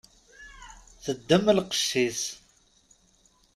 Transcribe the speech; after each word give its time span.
Teddem 1.03 1.45
lqec-is. 1.57 2.21